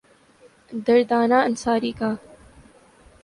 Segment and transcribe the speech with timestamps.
[0.71, 2.11] دردانہ انصاری کا